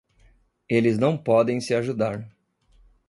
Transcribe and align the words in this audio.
Eles 0.67 0.97
não 0.97 1.15
podem 1.15 1.61
se 1.61 1.75
ajudar. 1.75 2.27